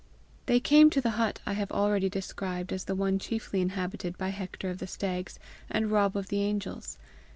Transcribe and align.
They 0.47 0.59
came 0.59 0.89
to 0.89 0.99
the 0.99 1.11
hut 1.11 1.41
I 1.45 1.53
have 1.53 1.71
already 1.71 2.09
described 2.09 2.73
as 2.73 2.85
the 2.85 2.95
one 2.95 3.19
chiefly 3.19 3.61
inhabited 3.61 4.17
by 4.17 4.29
Hector 4.29 4.71
of 4.71 4.79
the 4.79 4.87
Stags 4.87 5.37
and 5.69 5.91
Rob 5.91 6.17
of 6.17 6.29
the 6.29 6.41
Angels. 6.41 6.97